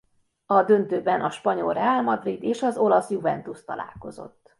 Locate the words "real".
1.73-2.01